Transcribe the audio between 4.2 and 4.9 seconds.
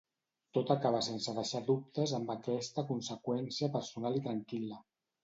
i tranquil·la.